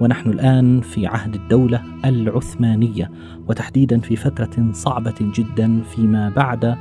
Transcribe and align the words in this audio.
ونحن 0.00 0.30
الآن 0.30 0.80
في 0.80 1.06
عهد 1.06 1.34
الدولة 1.34 1.82
العثمانية 2.04 3.10
وتحديدا 3.48 4.00
في 4.00 4.16
فترة 4.16 4.72
صعبة 4.72 5.14
جدا 5.20 5.80
فيما 5.82 6.28
بعد 6.28 6.76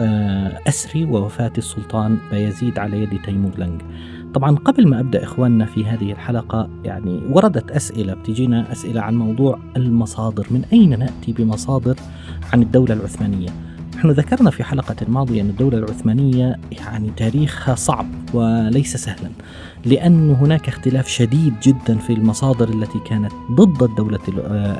آه، 0.00 0.58
أسر 0.68 1.06
ووفاة 1.10 1.52
السلطان 1.58 2.18
بايزيد 2.30 2.78
على 2.78 3.02
يد 3.02 3.22
تيمور 3.22 3.52
لنج. 3.58 3.80
طبعا 4.34 4.56
قبل 4.56 4.88
ما 4.88 5.00
أبدأ 5.00 5.24
إخواننا 5.24 5.64
في 5.64 5.84
هذه 5.84 6.12
الحلقة 6.12 6.68
يعني 6.84 7.20
وردت 7.30 7.70
أسئلة 7.70 8.14
بتجينا 8.14 8.72
أسئلة 8.72 9.00
عن 9.00 9.16
موضوع 9.16 9.58
المصادر 9.76 10.46
من 10.50 10.64
أين 10.72 10.98
نأتي 10.98 11.32
بمصادر 11.32 11.96
عن 12.52 12.62
الدولة 12.62 12.94
العثمانية 12.94 13.48
نحن 13.98 14.10
ذكرنا 14.10 14.50
في 14.50 14.64
حلقة 14.64 14.96
ماضية 15.08 15.42
أن 15.42 15.48
الدولة 15.48 15.78
العثمانية 15.78 16.58
يعني 16.70 17.10
تاريخها 17.16 17.74
صعب 17.74 18.06
وليس 18.34 18.96
سهلا 18.96 19.30
لأن 19.84 20.30
هناك 20.30 20.68
اختلاف 20.68 21.08
شديد 21.08 21.54
جدا 21.62 21.98
في 21.98 22.12
المصادر 22.12 22.68
التي 22.68 22.98
كانت 22.98 23.32
ضد 23.52 23.82
الدولة 23.82 24.18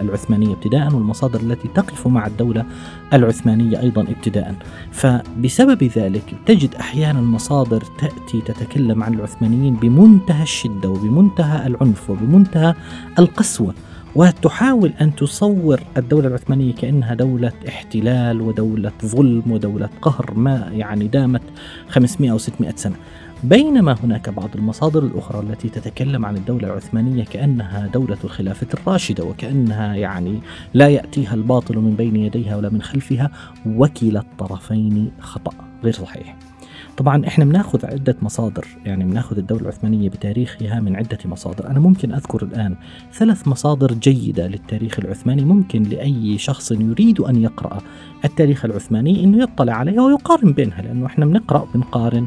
العثمانية 0.00 0.52
ابتداء 0.54 0.94
والمصادر 0.94 1.40
التي 1.40 1.68
تقف 1.68 2.06
مع 2.06 2.26
الدولة 2.26 2.64
العثمانية 3.12 3.80
أيضا 3.80 4.02
ابتداء. 4.02 4.54
فبسبب 4.92 5.84
ذلك 5.84 6.34
تجد 6.46 6.74
أحيانا 6.74 7.20
مصادر 7.20 7.84
تأتي 7.98 8.40
تتكلم 8.40 9.02
عن 9.02 9.14
العثمانيين 9.14 9.74
بمنتهى 9.74 10.42
الشدة 10.42 10.88
وبمنتهى 10.88 11.66
العنف 11.66 12.10
وبمنتهى 12.10 12.74
القسوة. 13.18 13.74
وتحاول 14.18 14.92
أن 15.00 15.14
تصور 15.14 15.80
الدولة 15.96 16.28
العثمانية 16.28 16.74
كأنها 16.74 17.14
دولة 17.14 17.52
احتلال 17.68 18.40
ودولة 18.40 18.92
ظلم 19.04 19.42
ودولة 19.50 19.88
قهر 20.02 20.34
ما 20.34 20.70
يعني 20.72 21.08
دامت 21.08 21.42
500 21.88 22.30
أو 22.30 22.38
600 22.38 22.72
سنة. 22.76 22.96
بينما 23.44 23.96
هناك 24.04 24.28
بعض 24.28 24.48
المصادر 24.54 25.02
الأخرى 25.02 25.40
التي 25.40 25.68
تتكلم 25.68 26.26
عن 26.26 26.36
الدولة 26.36 26.68
العثمانية 26.68 27.24
كأنها 27.24 27.86
دولة 27.86 28.18
الخلافة 28.24 28.66
الراشدة 28.74 29.24
وكأنها 29.24 29.94
يعني 29.94 30.38
لا 30.74 30.88
يأتيها 30.88 31.34
الباطل 31.34 31.78
من 31.78 31.94
بين 31.94 32.16
يديها 32.16 32.56
ولا 32.56 32.68
من 32.68 32.82
خلفها 32.82 33.30
وكلا 33.66 34.20
الطرفين 34.20 35.10
خطأ. 35.20 35.52
غير 35.84 35.92
صحيح. 35.92 36.36
طبعا 36.96 37.26
إحنا 37.26 37.44
بناخذ 37.44 37.86
عدة 37.86 38.16
مصادر 38.22 38.66
يعني 38.84 39.04
بناخذ 39.04 39.38
الدولة 39.38 39.62
العثمانية 39.62 40.08
بتاريخها 40.08 40.80
من 40.80 40.96
عدة 40.96 41.18
مصادر 41.24 41.70
أنا 41.70 41.80
ممكن 41.80 42.12
أذكر 42.12 42.42
الآن 42.42 42.76
ثلاث 43.12 43.48
مصادر 43.48 43.92
جيدة 43.92 44.46
للتاريخ 44.46 44.98
العثماني 44.98 45.44
ممكن 45.44 45.82
لأي 45.82 46.38
شخص 46.38 46.72
يريد 46.72 47.20
أن 47.20 47.36
يقرأ 47.36 47.78
التاريخ 48.24 48.64
العثماني 48.64 49.24
إنه 49.24 49.42
يطلع 49.42 49.72
عليها 49.72 50.02
ويقارن 50.02 50.52
بينها 50.52 50.82
لأنه 50.82 51.06
إحنا 51.06 51.26
بنقرأ 51.26 51.66
بنقارن 51.74 52.26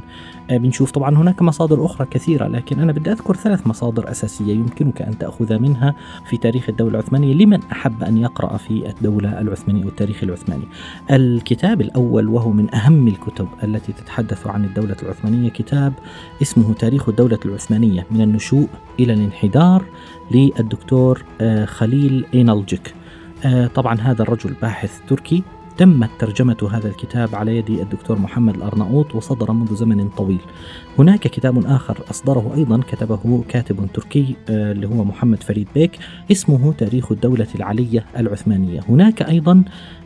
آه، 0.51 0.57
بنشوف 0.57 0.91
طبعا 0.91 1.17
هناك 1.17 1.41
مصادر 1.41 1.85
أخرى 1.85 2.07
كثيرة 2.11 2.47
لكن 2.47 2.79
أنا 2.79 2.91
بدي 2.91 3.11
أذكر 3.11 3.35
ثلاث 3.35 3.67
مصادر 3.67 4.11
أساسية 4.11 4.53
يمكنك 4.53 5.01
أن 5.01 5.17
تأخذ 5.17 5.59
منها 5.59 5.95
في 6.29 6.37
تاريخ 6.37 6.69
الدولة 6.69 6.99
العثمانية 6.99 7.33
لمن 7.33 7.59
أحب 7.71 8.03
أن 8.03 8.17
يقرأ 8.17 8.57
في 8.57 8.89
الدولة 8.89 9.41
العثمانية 9.41 9.85
والتاريخ 9.85 10.23
العثماني. 10.23 10.63
الكتاب 11.11 11.81
الأول 11.81 12.27
وهو 12.27 12.51
من 12.51 12.75
أهم 12.75 13.07
الكتب 13.07 13.47
التي 13.63 13.93
تتحدث 13.93 14.40
عن 14.47 14.65
الدولة 14.65 14.95
العثمانية 15.03 15.49
كتاب 15.49 15.93
اسمه 16.41 16.73
تاريخ 16.73 17.09
الدولة 17.09 17.39
العثمانية 17.45 18.05
من 18.11 18.21
النشوء 18.21 18.67
إلى 18.99 19.13
الانحدار 19.13 19.85
للدكتور 20.31 21.23
آه، 21.41 21.65
خليل 21.65 22.25
إينالجيك. 22.33 22.93
آه، 23.45 23.67
طبعا 23.67 24.01
هذا 24.01 24.21
الرجل 24.21 24.53
باحث 24.61 24.99
تركي 25.07 25.43
تمت 25.77 26.09
ترجمة 26.19 26.69
هذا 26.71 26.87
الكتاب 26.87 27.35
على 27.35 27.57
يد 27.57 27.69
الدكتور 27.69 28.19
محمد 28.19 28.55
الأرناؤوط 28.55 29.15
وصدر 29.15 29.51
منذ 29.51 29.75
زمن 29.75 30.09
طويل 30.09 30.41
هناك 30.99 31.19
كتاب 31.19 31.65
آخر 31.65 31.97
أصدره 32.09 32.53
أيضا 32.55 32.81
كتبه 32.91 33.43
كاتب 33.49 33.87
تركي 33.93 34.35
آه، 34.49 34.71
اللي 34.71 34.87
هو 34.87 35.03
محمد 35.03 35.43
فريد 35.43 35.67
بيك 35.75 35.99
اسمه 36.31 36.73
تاريخ 36.73 37.11
الدولة 37.11 37.47
العلية 37.55 38.05
العثمانية. 38.17 38.79
هناك 38.89 39.21
أيضا 39.21 39.63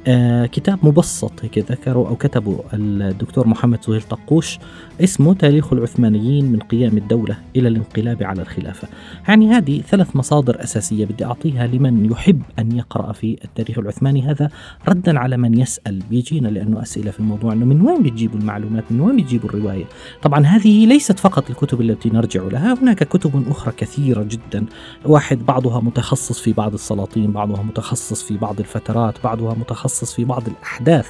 آه، 0.07 0.45
كتاب 0.45 0.79
مبسط 0.83 1.31
هيك 1.43 1.87
أو 1.87 2.15
كتبه 2.15 2.63
الدكتور 2.73 3.47
محمد 3.47 3.83
سهيل 3.83 4.01
طقوش 4.01 4.59
اسمه 5.03 5.33
تاريخ 5.33 5.73
العثمانيين 5.73 6.51
من 6.51 6.59
قيام 6.59 6.97
الدولة 6.97 7.37
إلى 7.55 7.67
الانقلاب 7.67 8.23
على 8.23 8.41
الخلافة. 8.41 8.87
يعني 9.27 9.49
هذه 9.49 9.81
ثلاث 9.81 10.15
مصادر 10.15 10.63
أساسية 10.63 11.05
بدي 11.05 11.25
أعطيها 11.25 11.67
لمن 11.67 12.05
يحب 12.11 12.41
أن 12.59 12.71
يقرأ 12.71 13.11
في 13.11 13.37
التاريخ 13.45 13.79
العثماني 13.79 14.21
هذا. 14.21 14.49
ردا 14.87 15.19
على 15.19 15.37
من 15.37 15.59
يسأل 15.59 15.99
بيجينا 16.09 16.47
لأنه 16.47 16.81
أسئلة 16.81 17.11
في 17.11 17.19
الموضوع 17.19 17.53
أنه 17.53 17.65
من 17.65 17.81
وين 17.81 18.03
بتجيبوا 18.03 18.39
المعلومات؟ 18.39 18.83
من 18.91 19.01
وين 19.01 19.17
بتجيبوا 19.17 19.49
الرواية؟ 19.49 19.85
طبعا 20.21 20.45
هذه 20.45 20.74
ليست 20.75 21.19
فقط 21.19 21.49
الكتب 21.49 21.81
التي 21.81 22.09
نرجع 22.09 22.41
لها 22.43 22.73
هناك 22.81 23.03
كتب 23.03 23.43
أخرى 23.49 23.73
كثيرة 23.77 24.23
جدا. 24.23 24.65
واحد 25.05 25.45
بعضها 25.45 25.79
متخصص 25.79 26.39
في 26.39 26.53
بعض 26.53 26.73
السلاطين 26.73 27.31
بعضها 27.31 27.63
متخصص 27.63 28.23
في 28.23 28.37
بعض 28.37 28.59
الفترات 28.59 29.15
بعضها 29.23 29.53
متخصص 29.53 30.13
في 30.13 30.25
بعض 30.25 30.43
الأحداث. 30.47 31.07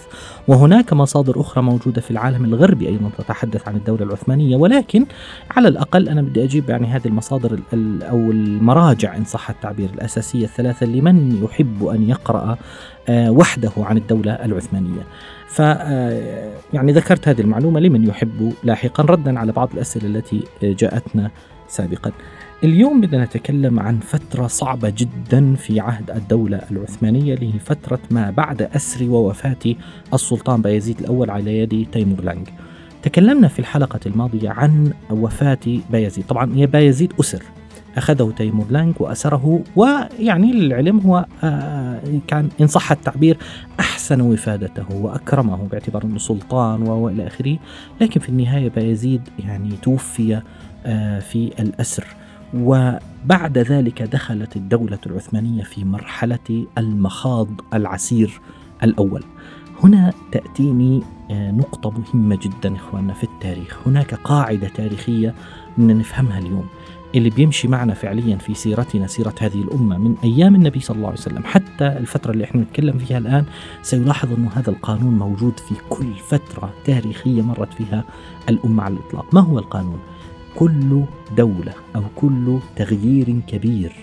وهناك 0.48 0.94
مصادر 0.94 1.42
أخرى 1.42 1.64
موجودة 1.64 2.02
في 2.02 2.12
العالم 2.12 2.46
الغربي 2.46 2.88
أيضا 2.88 3.10
تتحدث 3.18 3.68
عن 3.68 3.76
الدولة 3.76 4.04
العثمانية. 4.04 4.56
ولكن 4.56 5.06
على 5.52 5.68
الأقل 5.68 6.10
أنا 6.10 6.22
بدي 6.22 6.44
أجيب 6.44 6.70
يعني 6.70 6.88
هذه 6.88 7.08
المصادر 7.08 7.60
أو 8.02 8.32
المراجع 8.32 9.18
إن 9.18 9.26
صح 9.26 9.50
التعبير 9.50 9.90
الأساسية 9.94 10.46
الثلاثة 10.46 10.86
لمن 10.86 11.44
يحب 11.44 11.86
أن 11.88 12.10
يقرأ 12.10 12.58
وحده 13.10 13.72
عن 13.78 13.98
الدولة 13.98 14.32
العثمانية. 14.32 15.02
ف 15.48 15.62
آه، 15.62 16.52
يعني 16.74 16.92
ذكرت 16.92 17.28
هذه 17.28 17.42
المعلومة 17.42 17.80
لمن 17.80 18.04
يحب 18.04 18.54
لاحقا 18.64 19.04
ردا 19.04 19.40
على 19.40 19.52
بعض 19.52 19.70
الأسئلة 19.74 20.08
التي 20.08 20.44
جاءتنا 20.64 21.32
سابقا. 21.68 22.12
اليوم 22.64 23.02
بدنا 23.02 23.26
نتكلم 23.26 23.80
عن 23.80 24.00
فترة 24.00 24.48
صعبة 24.48 24.94
جدا 24.98 25.56
في 25.56 25.80
عهد 25.80 26.12
الدولة 26.12 26.62
العثمانية 26.72 27.34
اللي 27.34 27.54
هي 27.56 27.60
فترة 27.60 28.00
ما 28.12 28.32
بعد 28.32 28.62
أسر 28.62 29.10
ووفاة 29.10 29.76
السلطان 30.14 30.62
بايزيد 30.62 31.00
الأول 31.00 31.30
على 31.30 31.60
يد 31.60 31.88
تيمور 31.92 32.22
لانج 32.22 32.48
تكلمنا 33.04 33.48
في 33.48 33.60
الحلقة 33.60 34.00
الماضية 34.06 34.50
عن 34.50 34.94
وفاة 35.10 35.60
بايزيد 35.90 36.26
طبعا 36.26 36.56
يا 36.56 36.66
بايزيد 36.66 37.14
أسر. 37.20 37.44
أخذه 37.98 38.34
تيمور 38.38 38.66
لانج 38.70 38.94
وأسره 39.00 39.64
ويعني 39.76 40.52
للعلم 40.52 41.00
هو 41.00 41.26
آه، 41.44 42.02
كان 42.28 42.50
إن 42.62 42.68
صح 42.68 42.92
التعبير 42.92 43.38
أحسن 43.80 44.22
وفادته 44.22 44.96
وأكرمه 44.96 45.68
باعتبار 45.72 46.04
أنه 46.04 46.18
سلطان 46.18 46.82
وإلى 46.82 47.28
آخره. 47.28 47.58
لكن 48.02 48.20
في 48.20 48.30
النهاية 48.30 48.70
بايزيد 48.70 49.22
يعني 49.40 49.70
توفي 49.82 50.42
آه، 50.86 51.20
في 51.20 51.52
الأسر. 51.60 52.06
وبعد 52.54 53.58
ذلك 53.58 54.02
دخلت 54.02 54.56
الدولة 54.56 55.00
العثمانية 55.06 55.64
في 55.64 55.86
مرحلة 55.86 56.66
المخاض 56.78 57.48
العسير 57.74 58.42
الأول. 58.84 59.24
هنا 59.84 60.14
تأتيني 60.32 61.04
آه، 61.32 61.52
نقطة 61.52 61.92
مهمة 61.92 62.40
جدا 62.42 62.76
إخواننا 62.76 63.14
في 63.14 63.24
التاريخ. 63.24 63.80
هناك 63.88 64.14
قاعدة 64.14 64.68
تاريخية 64.68 65.34
نفهمها 65.78 66.40
اليوم. 66.40 66.66
اللي 67.16 67.30
بيمشي 67.30 67.68
معنا 67.68 67.94
فعليا 67.94 68.38
في 68.38 68.54
سيرتنا 68.54 69.08
سيرة 69.08 69.34
هذه 69.42 69.62
الأمة 69.62 69.98
من 69.98 70.16
أيام 70.24 70.56
النبي 70.56 70.80
صلى 70.80 70.96
الله 70.96 71.08
عليه 71.08 71.18
وسلم 71.18 71.44
حتى 71.44 71.88
الفترة 71.88 72.32
اللي 72.32 72.44
إحنا 72.44 72.62
نتكلم 72.62 72.98
فيها 72.98 73.18
الآن 73.18 73.46
سيلاحظ 73.82 74.34
أنه 74.34 74.50
هذا 74.56 74.70
القانون 74.70 75.14
موجود 75.18 75.60
في 75.60 75.76
كل 75.90 76.14
فترة 76.28 76.74
تاريخية 76.86 77.42
مرت 77.42 77.74
فيها 77.74 78.04
الأمة 78.50 78.84
على 78.84 78.94
الإطلاق 78.94 79.34
ما 79.34 79.42
هو 79.42 79.60
القانون؟ 79.60 80.00
كل 80.56 81.04
دولة 81.38 81.74
أو 81.96 82.02
كل 82.16 82.60
تغيير 82.76 83.40
كبير 83.48 83.94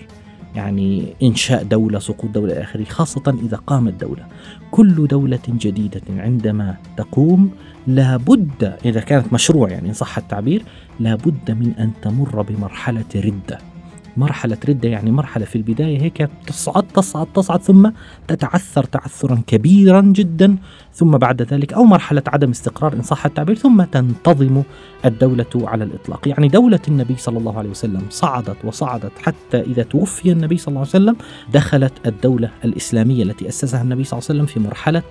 يعني 0.55 1.13
إنشاء 1.23 1.63
دولة 1.63 1.99
سقوط 1.99 2.31
دولة 2.31 2.61
آخره 2.61 2.83
خاصة 2.83 3.35
إذا 3.43 3.57
قامت 3.57 3.93
دولة. 4.01 4.25
كل 4.71 5.07
دولة 5.07 5.39
جديدة 5.49 6.01
عندما 6.09 6.75
تقوم 6.97 7.51
لابد 7.87 8.77
إذا 8.85 8.99
كانت 8.99 9.33
مشروع 9.33 9.69
يعني 9.69 9.89
إن 9.89 9.93
صح 9.93 10.17
التعبير 10.17 10.63
لابد 10.99 11.51
من 11.51 11.73
أن 11.79 11.91
تمر 12.01 12.41
بمرحلة 12.41 13.05
ردة. 13.15 13.72
مرحلة 14.17 14.57
ردة 14.69 14.89
يعني 14.89 15.11
مرحلة 15.11 15.45
في 15.45 15.55
البداية 15.55 16.01
هيك 16.01 16.29
تصعد 16.47 16.83
تصعد 16.83 17.27
تصعد 17.35 17.61
ثم 17.61 17.89
تتعثر 18.27 18.83
تعثرا 18.83 19.41
كبيرا 19.47 20.01
جدا 20.01 20.57
ثم 20.93 21.17
بعد 21.17 21.41
ذلك 21.41 21.73
أو 21.73 21.83
مرحلة 21.83 22.23
عدم 22.27 22.49
استقرار 22.49 22.93
إن 22.93 23.01
صح 23.01 23.25
التعبير 23.25 23.55
ثم 23.55 23.83
تنتظم 23.83 24.63
الدولة 25.05 25.45
على 25.55 25.83
الإطلاق. 25.83 26.27
يعني 26.27 26.47
دولة 26.47 26.79
النبي 26.87 27.15
صلى 27.17 27.37
الله 27.37 27.57
عليه 27.57 27.69
وسلم 27.69 28.01
صعدت 28.09 28.57
وصعدت 28.63 29.11
حتى 29.21 29.61
إذا 29.61 29.83
توفي 29.83 30.31
النبي 30.31 30.57
صلى 30.57 30.67
الله 30.67 30.79
عليه 30.79 30.89
وسلم 30.89 31.15
دخلت 31.53 31.93
الدولة 32.05 32.49
الإسلامية 32.65 33.23
التي 33.23 33.47
أسسها 33.47 33.81
النبي 33.81 34.03
صلى 34.03 34.19
الله 34.19 34.29
عليه 34.29 34.39
وسلم 34.39 34.45
في 34.45 34.59
مرحلة 34.67 35.03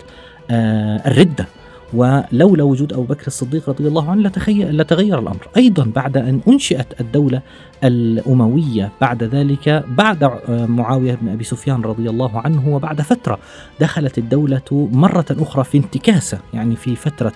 الردة. 1.07 1.47
ولولا 1.95 2.63
وجود 2.63 2.93
أبو 2.93 3.03
بكر 3.03 3.27
الصديق 3.27 3.69
رضي 3.69 3.89
الله 3.89 4.11
عنه 4.11 4.31
لتغير 4.49 5.19
الأمر. 5.19 5.49
أيضا 5.57 5.85
بعد 5.95 6.17
أن 6.17 6.41
أنشئت 6.49 7.01
الدولة 7.01 7.43
الأموية 7.85 8.91
بعد 9.01 9.23
ذلك 9.23 9.85
بعد 9.89 10.31
معاوية 10.49 11.19
بن 11.23 11.29
أبي 11.29 11.45
سفيان 11.45 11.81
رضي 11.81 12.11
الله 12.11 12.41
عنه 12.41 12.75
وبعد 12.75 13.01
فترة 13.01 13.39
دخلت 13.81 14.19
الدولة 14.19 14.89
مرة 14.93 15.27
أخرى 15.31 15.65
في 15.65 15.79
انتكاسة. 15.79 16.39
يعني 16.55 16.77
في 16.77 16.97
فترة 16.97 17.33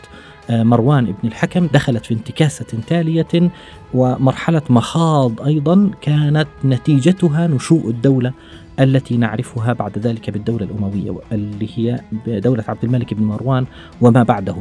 مروان 0.51 1.05
بن 1.05 1.29
الحكم 1.29 1.67
دخلت 1.67 2.07
في 2.07 2.15
انتكاسة 2.15 2.67
تالية 2.87 3.51
ومرحلة 3.95 4.63
مخاض 4.71 5.41
أيضا 5.41 5.91
كانت 6.01 6.49
نتيجتها 6.65 7.47
نشوء 7.47 7.91
الدولة 7.91 8.33
التي 8.81 9.17
نعرفها 9.17 9.73
بعد 9.73 9.99
ذلك 9.99 10.31
بالدولة 10.31 10.65
الأموية 10.65 11.19
اللي 11.33 11.69
هي 11.75 12.01
دولة 12.27 12.65
عبد 12.69 12.85
الملك 12.85 13.15
بن 13.15 13.25
مروان 13.25 13.67
وما 14.01 14.23
بعده. 14.23 14.57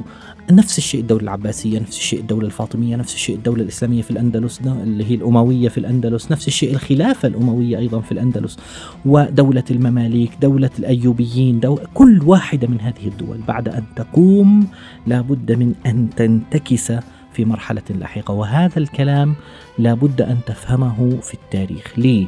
نفس 0.51 0.77
الشيء 0.77 1.01
الدولة 1.01 1.23
العباسية 1.23 1.79
نفس 1.79 1.97
الشيء 1.97 2.19
الدولة 2.19 2.45
الفاطمية 2.45 2.95
نفس 2.95 3.13
الشيء 3.13 3.35
الدولة 3.35 3.63
الإسلامية 3.63 4.01
في 4.01 4.11
الأندلس 4.11 4.61
اللي 4.61 5.03
هي 5.11 5.15
الأموية 5.15 5.69
في 5.69 5.77
الأندلس 5.77 6.31
نفس 6.31 6.47
الشيء 6.47 6.71
الخلافة 6.73 7.27
الأموية 7.27 7.77
أيضا 7.77 7.99
في 7.99 8.11
الأندلس. 8.11 8.57
ودولة 9.05 9.63
المماليك 9.71 10.31
دولة 10.41 10.69
الأيوبيين 10.79 11.59
دولة 11.59 11.81
كل 11.93 12.21
واحدة 12.25 12.67
من 12.67 12.81
هذه 12.81 13.07
الدول 13.07 13.37
بعد 13.47 13.69
أن 13.69 13.83
تقوم 13.95 14.67
لابد 15.07 15.51
من 15.51 15.73
أن 15.85 16.09
تنتكس 16.15 16.93
في 17.35 17.45
مرحلة 17.45 17.81
لاحقة. 17.89 18.33
وهذا 18.33 18.79
الكلام 18.79 19.35
لابد 19.79 20.21
أن 20.21 20.37
تفهمه 20.45 21.19
في 21.21 21.33
التاريخ. 21.33 21.93
ليه؟ 21.97 22.27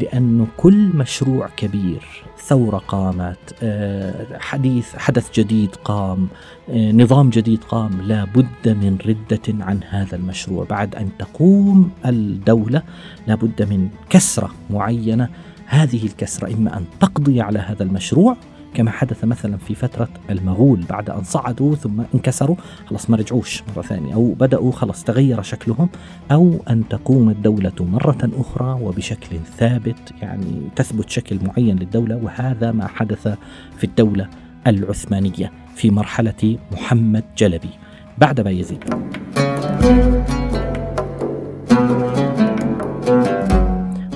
لأنه 0.00 0.46
كل 0.56 0.88
مشروع 0.94 1.48
كبير 1.56 2.24
ثورة 2.38 2.78
قامت 2.78 3.54
آه، 3.62 4.38
حديث 4.38 4.96
حدث 4.96 5.32
جديد 5.34 5.74
قام 5.84 6.28
آه، 6.70 6.92
نظام 6.92 7.30
جديد 7.30 7.64
قام. 7.64 8.02
لابد 8.02 8.68
من 8.68 8.98
ردة 9.06 9.64
عن 9.64 9.80
هذا 9.90 10.16
المشروع. 10.16 10.64
بعد 10.64 10.94
أن 10.94 11.08
تقوم 11.18 11.90
الدولة 12.06 12.82
لابد 13.26 13.62
من 13.62 13.88
كسرة 14.10 14.50
معينة. 14.70 15.28
هذه 15.66 16.06
الكسرة 16.06 16.54
إما 16.54 16.76
أن 16.76 16.84
تقضي 17.00 17.40
على 17.40 17.58
هذا 17.58 17.82
المشروع 17.82 18.36
كما 18.76 18.90
حدث 18.90 19.24
مثلا 19.24 19.56
في 19.56 19.74
فترة 19.74 20.08
المغول 20.30 20.84
بعد 20.90 21.10
أن 21.10 21.22
صعدوا 21.22 21.74
ثم 21.74 22.02
انكسروا. 22.14 22.56
خلاص 22.86 23.10
ما 23.10 23.16
رجعوش 23.16 23.62
مرة 23.76 23.82
ثانية. 23.82 24.14
أو 24.14 24.32
بدأوا 24.32 24.72
خلاص 24.72 25.04
تغير 25.04 25.42
شكلهم. 25.42 25.88
أو 26.32 26.60
أن 26.70 26.88
تقوم 26.88 27.30
الدولة 27.30 27.72
مرة 27.80 28.30
أخرى 28.32 28.78
وبشكل 28.82 29.36
ثابت 29.58 30.12
يعني 30.22 30.68
تثبت 30.76 31.10
شكل 31.10 31.38
معين 31.44 31.76
للدولة. 31.76 32.16
وهذا 32.16 32.72
ما 32.72 32.86
حدث 32.86 33.28
في 33.76 33.84
الدولة 33.84 34.28
العثمانية 34.66 35.52
في 35.76 35.90
مرحلة 35.90 36.58
محمد 36.72 37.24
جلبي. 37.36 37.70
بعد 38.18 38.40
بايزيد 38.40 38.84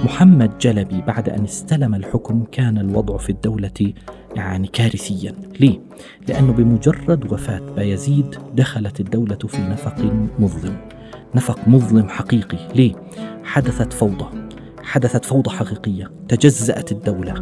محمد 0.05 0.59
جلبي 0.59 1.03
بعد 1.07 1.29
أن 1.29 1.45
استلم 1.45 1.95
الحكم 1.95 2.45
كان 2.53 2.79
الوضع 2.79 3.17
في 3.17 3.31
الدولة 3.31 3.93
يعني 4.35 4.67
كارثيا. 4.67 5.35
ليه؟ 5.61 5.81
لأنه 6.29 6.53
بمجرد 6.53 7.33
وفاة 7.33 7.59
بايزيد 7.77 8.37
دخلت 8.55 9.01
الدولة 9.01 9.39
في 9.49 9.63
نفق 9.63 10.13
مظلم. 10.39 10.77
نفق 11.35 11.69
مظلم 11.69 12.09
حقيقي. 12.09 12.59
ليه؟ 12.75 12.93
حدثت 13.45 13.93
فوضى. 13.93 14.27
حدثت 14.83 15.25
فوضى 15.25 15.51
حقيقية. 15.51 16.11
تجزأت 16.29 16.93
الدولة. 16.93 17.35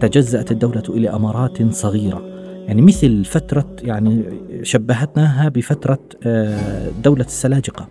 تجزأت 0.00 0.52
الدولة 0.52 0.82
إلى 0.88 1.08
أمارات 1.10 1.72
صغيرة. 1.72 2.22
يعني 2.66 2.82
مثل 2.82 3.24
فترة 3.24 3.76
يعني 3.82 4.24
شبهتناها 4.62 5.48
بفترة 5.48 5.98
آه، 6.22 6.90
دولة 7.04 7.24
السلاجقة. 7.24 7.88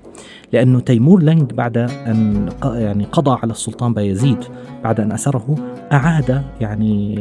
لأنه 0.53 0.79
تيمور 0.79 1.23
لنج 1.23 1.53
بعد 1.53 1.77
أن 1.77 2.49
يعني 2.63 3.05
قضى 3.05 3.39
على 3.43 3.51
السلطان 3.51 3.93
بايزيد 3.93 4.37
بعد 4.83 4.99
أن 4.99 5.11
أسره 5.11 5.55
أعاد 5.91 6.43
يعني 6.61 7.15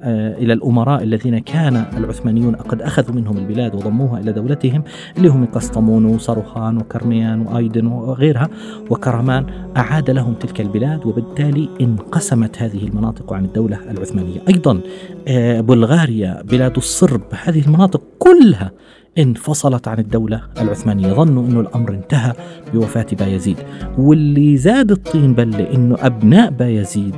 آه، 0.00 0.38
إلى 0.38 0.52
الأمراء 0.52 1.02
الذين 1.02 1.38
كان 1.38 1.84
العثمانيون 1.96 2.54
قد 2.54 2.82
أخذوا 2.82 3.14
منهم 3.14 3.36
البلاد 3.36 3.74
وضموها 3.74 4.20
إلى 4.20 4.32
دولتهم 4.32 4.82
اللي 5.16 5.28
هم 5.28 5.46
قسطمون 5.46 6.04
وصرخان 6.04 6.76
وكرميان 6.76 7.40
وأيدن 7.40 7.86
وغيرها 7.86 8.48
وكرمان 8.90 9.46
أعاد 9.76 10.10
لهم 10.10 10.34
تلك 10.34 10.60
البلاد 10.60 11.06
وبالتالي 11.06 11.68
انقسمت 11.80 12.62
هذه 12.62 12.84
المناطق 12.86 13.32
عن 13.32 13.44
الدولة 13.44 13.78
العثمانية. 13.90 14.40
أيضا 14.48 14.80
آه، 15.28 15.60
بلغاريا 15.60 16.42
بلاد 16.42 16.76
الصرب 16.76 17.22
هذه 17.44 17.66
المناطق 17.66 18.02
كلها 18.18 18.70
انفصلت 19.18 19.88
عن 19.88 19.98
الدولة 19.98 20.42
العثمانية. 20.60 21.12
ظنوا 21.12 21.46
أنه 21.46 21.60
الأمر 21.60 21.90
انتهى 21.90 22.32
بوفاة 22.74 23.06
بايزيد. 23.12 23.56
واللي 23.98 24.56
زاد 24.56 24.90
الطين 24.90 25.34
بلة 25.34 25.74
أنه 25.74 25.96
أبناء 26.00 26.50
بايزيد 26.50 27.16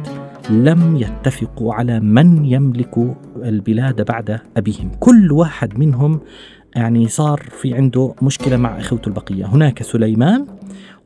لم 0.51 0.97
يتفقوا 0.97 1.75
على 1.75 2.01
من 2.01 2.45
يملك 2.45 3.17
البلاد 3.37 4.05
بعد 4.05 4.41
أبيهم. 4.57 4.91
كل 5.01 5.33
واحد 5.33 5.79
منهم 5.79 6.21
يعني 6.77 7.09
صار 7.09 7.41
في 7.51 7.75
عنده 7.75 8.15
مشكلة 8.23 8.57
مع 8.57 8.79
إخوته 8.79 9.09
البقية. 9.09 9.45
هناك 9.47 9.83
سليمان 9.83 10.47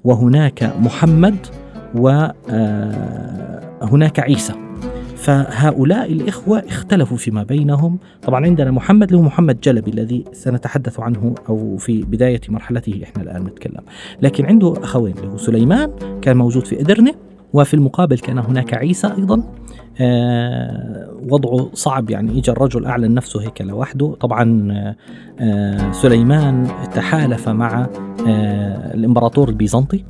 وهناك 0.05 0.75
محمد 0.81 1.37
وهناك 1.95 2.41
آه، 4.21 4.23
عيسى. 4.23 4.64
فهؤلاء 5.25 6.13
الإخوة 6.13 6.59
اختلفوا 6.59 7.17
فيما 7.17 7.43
بينهم. 7.43 7.99
طبعا 8.23 8.45
عندنا 8.45 8.71
محمد 8.71 9.15
هو 9.15 9.23
محمد 9.23 9.61
جلبي 9.61 9.91
الذي 9.91 10.25
سنتحدث 10.33 11.01
عنه 11.01 11.35
أو 11.49 11.77
في 11.77 12.03
بداية 12.03 12.41
مرحلته 12.49 13.01
إحنا 13.03 13.23
الآن 13.23 13.45
نتكلم. 13.45 13.81
لكن 14.23 14.47
عنده 14.47 14.75
أخوين 14.83 15.15
هو 15.19 15.37
سليمان 15.37 15.91
كان 16.23 16.37
موجود 16.37 16.67
في 16.67 16.81
إدرنة 16.81 17.15
وفي 17.53 17.75
المقابل 17.75 18.19
كان 18.19 18.39
هناك 18.39 18.75
عيسى 18.75 19.07
أيضا. 19.19 19.43
آه 20.01 21.11
وضعه 21.31 21.71
صعب 21.75 22.11
يعني 22.11 22.39
اجى 22.39 22.51
الرجل 22.51 22.87
أعلن 22.87 23.15
نفسه 23.15 23.43
هيك 23.43 23.63
لوحده. 23.63 24.15
طبعا 24.21 24.69
آه 25.41 25.93
سليمان 25.93 26.69
تحالف 26.95 27.49
مع 27.49 27.89
آه 28.29 28.95
الإمبراطور 28.95 29.49
البيزنطي. 29.49 30.05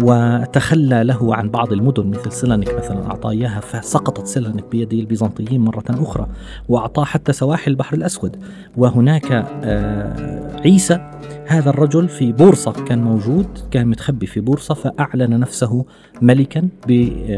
وتخلى 0.00 1.04
له 1.04 1.34
عن 1.34 1.50
بعض 1.50 1.72
المدن 1.72 2.06
مثل 2.06 2.32
سلنك 2.32 2.74
مثلا 2.74 3.06
أعطاه 3.06 3.30
إياها 3.30 3.60
فسقطت 3.60 4.26
سلنك 4.26 4.64
بيد 4.70 4.92
البيزنطيين 4.92 5.60
مرة 5.60 5.84
أخرى 5.90 6.26
وأعطاه 6.68 7.04
حتى 7.04 7.32
سواحل 7.32 7.70
البحر 7.70 7.96
الأسود. 7.96 8.36
وهناك 8.76 9.32
آه، 9.64 10.60
عيسى 10.60 11.10
هذا 11.46 11.70
الرجل 11.70 12.08
في 12.08 12.32
بورصة 12.32 12.72
كان 12.72 13.02
موجود 13.02 13.46
كان 13.70 13.86
متخبي 13.86 14.26
في 14.26 14.40
بورصة 14.40 14.74
فأعلن 14.74 15.40
نفسه 15.40 15.84
ملكا 16.22 16.68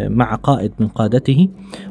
مع 0.08 0.34
قائد 0.34 0.72
من 0.78 0.88
قادته. 0.88 1.48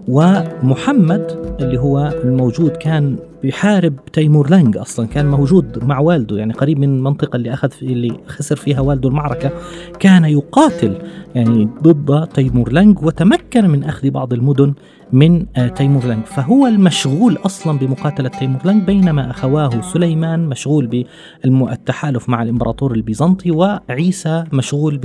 ومحمد 0.08 1.56
اللي 1.60 1.80
هو 1.80 2.14
الموجود 2.24 2.72
كان 2.72 3.18
بيحارب 3.46 4.06
تيمور 4.14 4.50
لانج 4.50 4.78
أصلا 4.78 5.08
كان 5.08 5.26
موجود 5.26 5.84
مع 5.84 6.00
والده 6.00 6.38
يعني 6.38 6.54
قريب 6.54 6.80
من 6.80 6.90
المنطقة 6.98 7.36
اللي 7.36 7.54
أخذ 7.54 7.70
في 7.70 7.86
اللي 7.86 8.18
خسر 8.28 8.56
فيها 8.56 8.80
والده 8.80 9.10
المعركة 9.10 9.52
كان 10.00 10.26
يقاتل 10.26 10.98
يعني 11.36 11.70
ضد 11.84 12.28
تيمور 12.28 12.72
لانج 12.72 13.04
وتمكن 13.04 13.45
من 13.62 13.84
أخذ 13.84 14.10
بعض 14.10 14.34
المدن 14.34 14.74
من 15.14 15.46
آه، 15.56 15.68
تيمور 15.68 16.06
لانج 16.06 16.26
فهو 16.26 16.68
المشغول 16.68 17.38
أصلا 17.46 17.78
بمقاتلة 17.78 18.30
تيمور 18.30 18.60
لانج 18.66 18.84
بينما 18.84 19.32
أخواه 19.32 19.82
سليمان 19.82 20.50
مشغول 20.50 21.08
بالتحالف 21.46 22.30
مع 22.30 22.44
الإمبراطور 22.44 22.94
البيزنطي 22.94 23.52
وعيسى 23.52 24.44
مشغول 24.54 24.98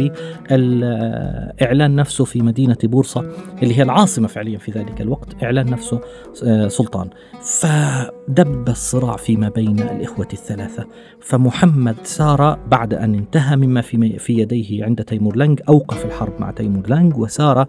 بالإعلان 0.51 1.97
نفسه 1.97 2.25
في 2.25 2.43
مدينة 2.43 2.77
بورصة 2.83 3.25
اللي 3.63 3.79
هي 3.79 3.83
العاصمة 3.83 4.29
فعليا 4.29 4.59
في 4.59 4.73
ذلك 4.73 5.01
الوقت 5.01 5.43
إعلان 5.43 5.71
نفسه 5.71 6.01
آه، 6.45 6.69
سلطان. 6.69 7.11
فدب 7.41 8.69
الصراع 8.69 9.17
فيما 9.17 9.49
بين 9.49 9.81
الإخوة 9.81 10.29
الثلاثة. 10.33 10.87
فمحمد 11.21 11.97
سار 12.03 12.59
بعد 12.69 12.95
أن 12.95 13.15
انتهى 13.15 13.57
مما 13.57 13.81
في, 13.81 14.17
يديه 14.29 14.85
عند 14.85 15.05
تيمور 15.05 15.37
لانج 15.37 15.61
أوقف 15.69 16.05
الحرب 16.05 16.33
مع 16.41 16.51
تيمور 16.51 16.89
لانج 16.89 17.19
وسار 17.19 17.67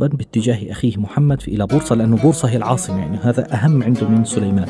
غربا 0.00 0.16
باتجاه 0.16 0.70
أخيه 0.70 0.96
محمد 0.96 1.42
إلى 1.48 1.66
بورصة 1.66 1.94
لأنه 1.94 2.16
بورصة 2.16 2.48
هي 2.48 2.56
العاصمة 2.56 2.98
يعني 2.98 3.18
هذا 3.22 3.54
أهم 3.54 3.82
عنده 3.82 4.08
من 4.08 4.24
سليمان. 4.24 4.66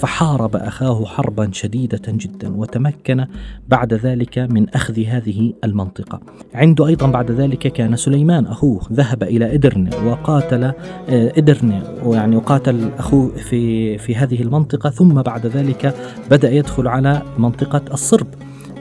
فحارب 0.00 0.56
أخاه 0.56 1.04
حربا 1.04 1.50
شديدة 1.52 2.02
جدا 2.08 2.56
وتمكن 2.56 3.26
بعد 3.68 3.94
ذلك 3.94 4.38
من 4.38 4.68
أخذ 4.68 5.00
هذه 5.00 5.52
المنطقة. 5.64 6.20
عنده 6.54 6.86
أيضا 6.86 7.06
بعد 7.06 7.30
ذلك 7.30 7.58
كان 7.58 7.96
سليمان 7.96 8.46
أخوه 8.46 8.80
ذهب 8.92 9.22
إلى 9.22 9.54
إدرن 9.54 9.90
وقاتل 10.06 10.64
آه، 10.64 10.74
إدرن 11.08 11.82
ويعني 12.04 12.36
وقاتل 12.36 12.90
أخوه 12.98 13.28
في, 13.36 13.98
في 13.98 14.16
هذه 14.16 14.42
المنطقة 14.42 14.90
ثم 14.90 15.22
بعد 15.22 15.46
ذلك 15.46 15.94
بدأ 16.30 16.52
يدخل 16.52 16.88
على 16.88 17.22
منطقة 17.38 17.82
الصرب. 17.92 18.26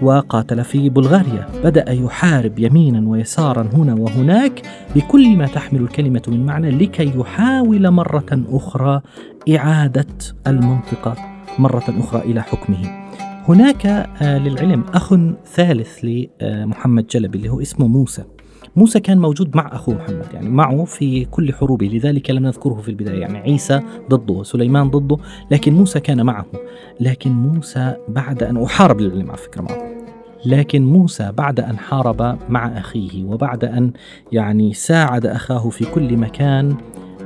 وقاتل 0.03 0.63
في 0.63 0.89
بلغاريا. 0.89 1.48
بدأ 1.63 1.91
يحارب 1.91 2.60
يمينا 2.60 3.10
ويسارا 3.10 3.69
هنا 3.74 3.93
وهناك 3.93 4.62
بكل 4.95 5.38
ما 5.38 5.48
تحمل 5.48 5.81
الكلمة 5.81 6.22
من 6.27 6.45
معنى 6.45 6.72
لكي 6.72 7.19
يحاول 7.19 7.91
مرة 7.91 8.45
أخرى 8.50 9.01
إعادة 9.55 10.07
المنطقة 10.48 11.15
مرة 11.60 11.83
أخرى 12.00 12.22
إلى 12.22 12.41
حكمه. 12.41 13.03
هناك 13.48 13.86
آه، 13.86 14.38
للعلم 14.38 14.83
أخ 14.93 15.15
ثالث 15.53 16.05
لمحمد 16.05 17.07
جلبي 17.07 17.38
اللي 17.38 17.50
هو 17.50 17.62
اسمه 17.62 17.88
موسى. 17.88 18.24
موسى 18.75 19.00
كان 19.00 19.17
موجود 19.17 19.55
مع 19.55 19.69
أخوه 19.75 19.95
محمد 19.95 20.25
يعني 20.33 20.50
معه 20.50 20.86
في 20.86 21.25
كل 21.25 21.53
حروبه 21.53 21.86
لذلك 21.86 22.31
لم 22.31 22.43
نذكره 22.43 22.81
في 22.81 22.89
البداية. 22.89 23.19
يعني 23.19 23.38
عيسى 23.38 23.81
ضده 24.10 24.43
سليمان 24.43 24.89
ضده 24.89 25.17
لكن 25.51 25.74
موسى 25.74 26.00
كان 26.00 26.25
معه. 26.25 26.45
لكن 27.00 27.31
موسى 27.31 27.95
بعد 28.07 28.43
أن 28.43 28.63
أحارب 28.63 29.01
للعلم 29.01 29.29
على 29.29 29.38
فكرة 29.38 29.62
معه. 29.62 29.92
لكن 30.45 30.85
موسى 30.85 31.31
بعد 31.31 31.59
أن 31.59 31.77
حارب 31.77 32.38
مع 32.50 32.77
أخيه 32.77 33.25
وبعد 33.25 33.65
أن 33.65 33.91
يعني 34.31 34.73
ساعد 34.73 35.25
أخاه 35.25 35.69
في 35.69 35.85
كل 35.85 36.17
مكان 36.17 36.75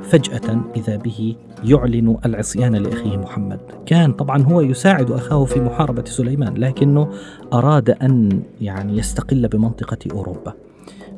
فجأة 0.02 0.60
إذا 0.76 0.96
به 0.96 1.36
يعلن 1.64 2.16
العصيان 2.24 2.76
لأخيه 2.76 3.16
محمد، 3.16 3.60
كان 3.86 4.12
طبعا 4.12 4.42
هو 4.42 4.60
يساعد 4.60 5.10
أخاه 5.10 5.44
في 5.44 5.60
محاربة 5.60 6.04
سليمان 6.04 6.54
لكنه 6.54 7.08
أراد 7.52 7.90
أن 7.90 8.42
يعني 8.60 8.98
يستقل 8.98 9.48
بمنطقة 9.48 9.98
أوروبا. 10.12 10.67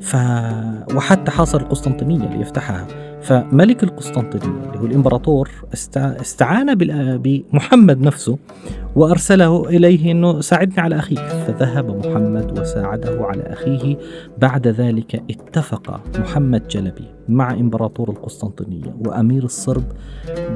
ف 0.01 0.17
وحتى 0.97 1.31
حاصر 1.31 1.61
القسطنطينية 1.61 2.37
ليفتحها 2.37 2.87
فملك 3.23 3.83
القسطنطينية 3.83 4.65
اللي 4.67 4.79
هو 4.79 4.87
الإمبراطور 4.87 5.51
استعان 5.95 6.75
بمحمد 7.19 8.01
نفسه 8.01 8.39
وأرسله 8.97 9.69
إليه 9.69 10.13
إنه 10.13 10.41
ساعدني 10.41 10.81
على 10.81 10.99
اخيك 10.99 11.19
فذهب 11.19 12.07
محمد 12.07 12.59
وساعده 12.59 13.25
على 13.25 13.43
أخيه. 13.43 13.97
بعد 14.39 14.69
ذلك 14.69 15.23
اتفق 15.31 16.01
محمد 16.19 16.69
جلبي 16.69 17.05
مع 17.29 17.53
إمبراطور 17.53 18.11
القسطنطينية 18.11 18.95
وأمير 19.07 19.45
الصرب 19.45 19.85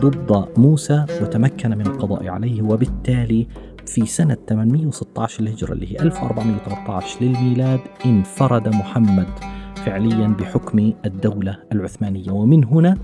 ضد 0.00 0.44
موسى 0.56 1.04
وتمكن 1.22 1.70
من 1.70 1.86
القضاء 1.86 2.28
عليه. 2.28 2.62
وبالتالي 2.62 3.46
في 3.86 4.06
سنة 4.06 4.36
816 4.48 5.42
للهجرة 5.42 5.72
اللي 5.72 5.92
هي 5.92 5.96
1413 6.00 7.24
للميلاد 7.24 7.80
انفرد 8.06 8.68
محمد 8.68 9.28
فعليا 9.76 10.28
بحكم 10.28 10.92
الدولة 11.04 11.58
العثمانية. 11.72 12.30
ومن 12.30 12.64
هنا 12.64 12.98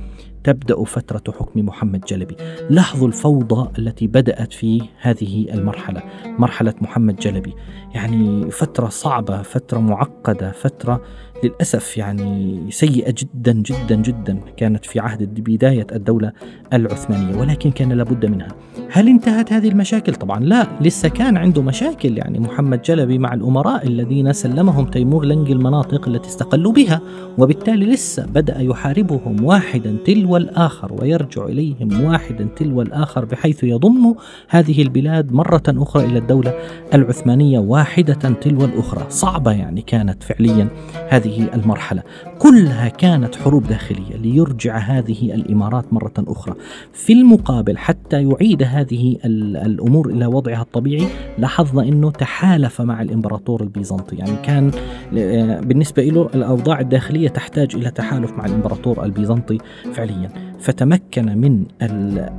تبدأ 0.45 0.85
فترة 0.85 1.33
حكم 1.33 1.67
محمد 1.67 2.01
جلبي. 2.01 2.37
لاحظوا 2.71 3.09
الفوضى 3.09 3.71
التي 3.79 4.07
بدأت 4.07 4.53
في 4.53 4.83
هذه 5.01 5.55
المرحلة 5.55 6.03
مرحلة 6.39 6.75
محمد 6.81 7.17
جلبي. 7.17 7.55
يعني 7.95 8.51
فترة 8.51 8.89
صعبة 8.89 9.43
فترة 9.43 9.79
معقدة 9.79 10.53
فترة 10.53 11.03
للأسف 11.45 11.97
يعني 11.97 12.61
سيئة 12.71 13.15
جدا 13.19 13.53
جدا 13.53 13.95
جدا 13.95 14.41
كانت 14.57 14.85
في 14.85 15.01
عهد 15.01 15.41
بداية 15.41 15.87
الدولة 15.93 16.33
العثمانية 16.73 17.41
ولكن 17.41 17.71
كان 17.71 17.93
لابد 17.93 18.27
منها 18.27 18.49
هل 18.93 19.09
انتهت 19.09 19.53
هذه 19.53 19.69
المشاكل؟ 19.69 20.15
طبعا 20.15 20.41
لا 20.41 20.67
لسه 20.81 21.09
كان 21.09 21.37
عنده 21.37 21.63
مشاكل 21.63 22.19
يعني 22.19 22.39
محمد 22.39 22.83
جلبي 22.83 23.19
مع 23.19 23.35
الأمراء 23.35 23.87
الذين 23.87 24.33
سلمهم 24.33 24.87
تيمور 24.87 25.25
لنج 25.25 25.51
المناطق 25.51 26.09
التي 26.09 26.29
استقلوا 26.29 26.73
بها 26.73 27.01
وبالتالي 27.39 27.87
لسه 27.87 28.27
بدأ 28.27 28.61
يحاربهم 28.61 29.45
واحدا 29.45 29.97
تلو 30.05 30.37
الآخر 30.37 30.93
ويرجع 31.01 31.45
إليهم 31.45 32.05
واحدا 32.05 32.49
تلو 32.57 32.83
الآخر 32.83 33.25
بحيث 33.25 33.65
يضم 33.65 34.15
هذه 34.49 34.83
البلاد 34.83 35.33
مرة 35.33 35.63
أخرى 35.69 36.05
إلى 36.05 36.19
الدولة 36.19 36.55
العثمانية 36.95 37.59
واحدة 37.59 38.15
تلو 38.15 38.65
الأخرى 38.65 39.07
صعبة 39.09 39.53
يعني 39.53 39.83
كانت 39.83 40.23
فعليا 40.23 40.69
هذه 41.09 41.30
المرحلة. 41.55 42.03
كلها 42.39 42.89
كانت 42.89 43.37
حروب 43.37 43.67
داخلية 43.67 44.17
ليرجع 44.17 44.79
هذه 44.79 45.35
الإمارات 45.35 45.93
مرة 45.93 46.13
أخرى. 46.19 46.55
في 46.93 47.13
المقابل 47.13 47.79
حتى 47.79 48.23
يعيد 48.23 48.63
هذه 48.63 49.17
الأمور 49.25 50.11
إلى 50.11 50.27
وضعها 50.27 50.63
الطبيعي 50.63 51.07
لاحظنا 51.39 51.83
أنه 51.83 52.11
تحالف 52.11 52.81
مع 52.81 53.03
الإمبراطور 53.03 53.63
البيزنطي. 53.63 54.17
يعني 54.17 54.37
كان 54.43 54.71
آه، 55.19 55.61
بالنسبة 55.61 56.03
له 56.03 56.31
الأوضاع 56.35 56.81
الداخلية 56.81 57.29
تحتاج 57.29 57.77
إلى 57.77 57.91
تحالف 57.91 58.33
مع 58.33 58.47
الإمبراطور 58.47 59.05
البيزنطي 59.05 59.59
فعليا. 59.95 60.50
فتمكن 60.61 61.39
من 61.39 61.67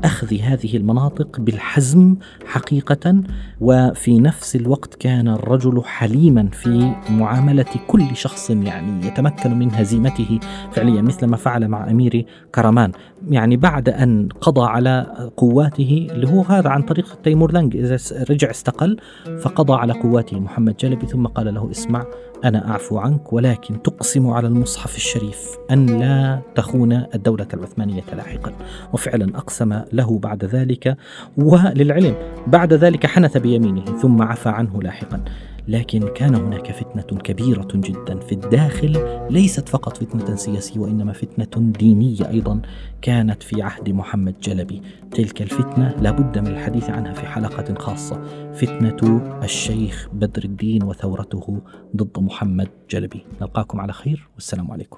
أخذ 0.04 0.36
هذه 0.36 0.78
المناطق 0.78 1.40
بالحزم 1.40 2.16
حقيقة 2.46 3.22
وفي 3.62 4.20
نفس 4.20 4.56
الوقت 4.56 4.96
كان 4.96 5.28
الرجل 5.28 5.84
حليما 5.86 6.48
في 6.48 6.94
معاملة 7.10 7.66
كل 7.88 8.16
شخص 8.16 8.50
يعني 8.50 9.08
يتمكن 9.08 9.60
من 9.60 9.72
هزيمته 9.74 10.40
فعليا 10.72 11.02
مثل 11.02 11.26
ما 11.26 11.38
فعل 11.38 11.68
مع 11.68 11.92
أمير 11.92 12.26
كرمان. 12.56 12.92
يعني 13.30 13.58
بعد 13.58 13.90
أن 13.90 14.30
قضى 14.42 14.62
على 14.62 15.06
قواته 15.38 16.08
اللي 16.12 16.28
هو 16.28 16.42
هذا 16.42 16.70
عن 16.70 16.82
طريق 16.82 17.18
تيمور 17.24 17.52
لانج 17.52 17.78
إذا 17.78 17.98
رجع 18.30 18.50
استقل 18.50 18.98
فقضى 19.42 19.74
على 19.74 19.94
قواته 19.94 20.40
محمد 20.40 20.78
جلبي 20.78 21.06
ثم 21.06 21.28
قال 21.28 21.54
له 21.54 21.72
اسمع 21.72 22.06
أنا 22.46 22.72
أعفو 22.72 22.98
عنك 22.98 23.34
ولكن 23.34 23.82
تقسم 23.82 24.28
على 24.28 24.48
المصحف 24.48 24.96
الشريف 24.96 25.58
أن 25.72 25.86
لا 25.86 26.40
تخون 26.56 26.94
الدولة 27.16 27.48
العثمانية 27.54 28.04
لاحقا. 28.14 28.54
وفعلا 28.94 29.38
أقسم 29.38 29.82
له 29.94 30.20
بعد 30.20 30.46
ذلك 30.46 30.98
وللعلم 31.38 32.16
بعد 32.48 32.74
ذلك 32.74 33.06
حنث 33.06 33.38
بيمينه 33.38 33.86
ثم 33.86 34.22
عفى 34.22 34.50
عنه 34.50 34.82
لاحقا. 34.82 35.24
لكن 35.68 36.08
كان 36.16 36.36
هناك 36.36 36.72
فتنة 36.72 37.20
كبيرة 37.20 37.68
جدا 37.76 38.20
في 38.20 38.32
الداخل 38.32 38.98
ليست 39.30 39.70
فقط 39.70 39.98
فتنة 39.98 40.36
سياسية 40.36 40.80
وإنما 40.80 41.14
فتنة 41.14 41.72
دينية 41.72 42.30
أيضا 42.30 42.62
كانت 43.02 43.44
في 43.44 43.62
عهد 43.62 43.90
محمد 43.90 44.36
جلبي. 44.40 44.82
تلك 45.12 45.42
الفتنة 45.42 45.96
لابد 46.02 46.38
من 46.38 46.48
الحديث 46.48 46.90
عنها 46.90 47.14
في 47.14 47.26
حلقة 47.26 47.74
خاصة. 47.74 48.22
فتنة 48.54 49.22
الشيخ 49.44 50.10
بدر 50.14 50.44
الدين 50.44 50.84
وثورته 50.84 51.62
ضد 51.96 52.20
محمد 52.20 52.70
جلبي. 52.90 53.26
نلقاكم 53.42 53.80
على 53.82 53.94
خير 53.94 54.28
والسلام 54.36 54.72
عليكم. 54.72 54.98